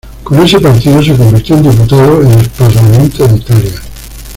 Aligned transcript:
Con 0.23 0.39
ese 0.43 0.59
partido 0.59 0.99
se 1.03 1.15
convirtió 1.15 1.55
en 1.57 1.61
diputado 1.69 2.23
en 2.23 2.31
el 2.31 2.49
Parlamento 2.49 3.27
de 3.27 3.37
Italia. 3.37 3.81